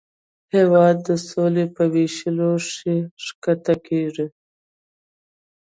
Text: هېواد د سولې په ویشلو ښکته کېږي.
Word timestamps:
هېواد 0.55 0.95
د 1.07 1.09
سولې 1.29 1.65
په 1.75 1.83
ویشلو 1.93 2.51
ښکته 3.25 3.75
کېږي. 3.87 4.27